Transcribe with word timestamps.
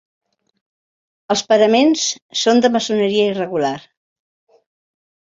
Els 1.33 1.43
paraments 1.51 2.05
són 2.43 2.63
de 2.63 2.71
maçoneria 2.77 3.27
irregular. 3.33 3.73